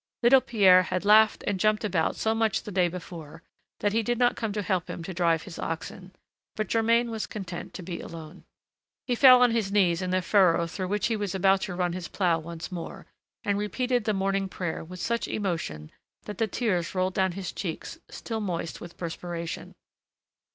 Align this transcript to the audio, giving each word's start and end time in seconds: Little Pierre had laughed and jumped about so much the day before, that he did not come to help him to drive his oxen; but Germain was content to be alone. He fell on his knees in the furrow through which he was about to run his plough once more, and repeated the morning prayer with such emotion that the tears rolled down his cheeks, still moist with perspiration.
Little 0.23 0.41
Pierre 0.41 0.81
had 0.81 1.05
laughed 1.05 1.43
and 1.45 1.59
jumped 1.59 1.83
about 1.83 2.15
so 2.15 2.33
much 2.33 2.63
the 2.63 2.71
day 2.71 2.87
before, 2.87 3.43
that 3.81 3.93
he 3.93 4.01
did 4.01 4.17
not 4.17 4.35
come 4.35 4.51
to 4.53 4.63
help 4.63 4.89
him 4.89 5.03
to 5.03 5.13
drive 5.13 5.43
his 5.43 5.59
oxen; 5.59 6.15
but 6.55 6.65
Germain 6.69 7.11
was 7.11 7.27
content 7.27 7.75
to 7.75 7.83
be 7.83 8.01
alone. 8.01 8.43
He 9.05 9.13
fell 9.13 9.43
on 9.43 9.51
his 9.51 9.71
knees 9.71 10.01
in 10.01 10.09
the 10.09 10.23
furrow 10.23 10.65
through 10.65 10.87
which 10.87 11.05
he 11.05 11.15
was 11.15 11.35
about 11.35 11.61
to 11.61 11.75
run 11.75 11.93
his 11.93 12.07
plough 12.07 12.39
once 12.39 12.71
more, 12.71 13.05
and 13.43 13.59
repeated 13.59 14.05
the 14.05 14.13
morning 14.15 14.49
prayer 14.49 14.83
with 14.83 14.99
such 14.99 15.27
emotion 15.27 15.91
that 16.23 16.39
the 16.39 16.47
tears 16.47 16.95
rolled 16.95 17.13
down 17.13 17.33
his 17.33 17.51
cheeks, 17.51 17.99
still 18.09 18.41
moist 18.41 18.81
with 18.81 18.97
perspiration. 18.97 19.75